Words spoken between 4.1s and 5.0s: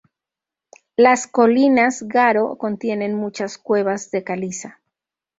caliza.